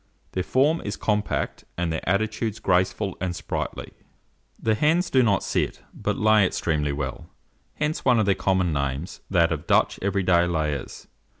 Their 0.31 0.41
form 0.41 0.81
is 0.83 0.97
compact, 0.97 1.63
and 1.77 1.93
their 1.93 2.01
attitudes 2.09 2.57
graceful 2.57 3.15
and 3.21 3.35
sprightly. 3.35 3.93
The 4.59 4.73
hens 4.73 5.11
do 5.11 5.21
not 5.21 5.43
sit, 5.43 5.83
but 5.93 6.17
lay 6.17 6.43
extremely 6.43 6.91
well; 6.91 7.29
hence 7.75 8.03
one 8.03 8.17
of 8.17 8.25
their 8.25 8.33
common 8.33 8.73
names, 8.73 9.21
that 9.29 9.51
of 9.51 9.67
Dutch 9.67 9.99
every 10.01 10.23
day 10.23 10.47
layers. 10.47 11.07